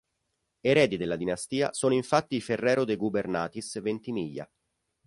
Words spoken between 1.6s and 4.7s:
sono infatti i Ferrero de Gubernatis Ventimiglia.